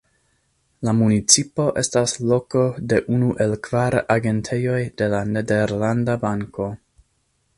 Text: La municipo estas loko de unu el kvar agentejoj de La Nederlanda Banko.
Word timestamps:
La 0.87 0.93
municipo 0.99 1.65
estas 1.81 2.15
loko 2.31 2.63
de 2.93 2.99
unu 3.17 3.29
el 3.45 3.53
kvar 3.67 3.99
agentejoj 4.15 4.81
de 5.03 5.11
La 5.15 5.23
Nederlanda 5.35 6.19
Banko. 6.27 6.71